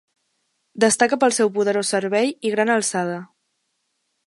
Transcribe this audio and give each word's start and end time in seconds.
Destaca 0.83 1.19
pel 1.23 1.35
seu 1.37 1.51
poderós 1.59 1.91
servei 1.95 2.33
i 2.51 2.55
gran 2.57 2.75
alçada. 2.79 3.21